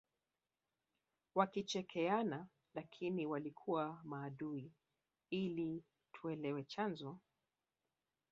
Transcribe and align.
wakichekeana 1.35 2.47
lakini 2.73 3.25
walikuwa 3.25 4.01
maadui 4.03 4.71
ili 5.29 5.83
tuelewe 6.13 6.63
chanzo 6.63 7.19